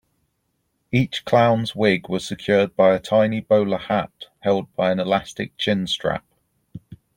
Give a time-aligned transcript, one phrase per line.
[0.91, 6.25] Each clown's wig was secured by a tiny bowler hat held by an elastic chin-strap.